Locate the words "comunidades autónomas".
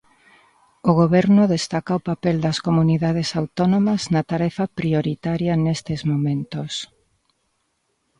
2.67-4.01